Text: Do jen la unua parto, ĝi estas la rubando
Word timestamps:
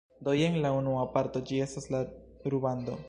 Do 0.27 0.33
jen 0.37 0.55
la 0.63 0.71
unua 0.77 1.03
parto, 1.17 1.43
ĝi 1.51 1.59
estas 1.67 1.89
la 1.97 2.03
rubando 2.55 2.99